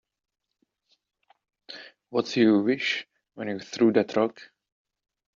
What'd 2.09 2.35
you 2.35 2.57
wish 2.63 3.05
when 3.35 3.49
you 3.49 3.59
threw 3.59 3.91
that 3.93 4.15
rock? 4.15 4.41